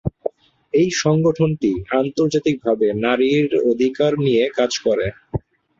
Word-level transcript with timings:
এই 0.73 0.89
সংগঠনটি 1.01 1.71
আন্তর্জাতিকভাবে 1.99 2.87
নারীর 3.03 3.41
অধিকার 3.71 4.11
নিয়ে 4.19 4.43
কাজ 4.57 4.71
করে। 4.85 5.07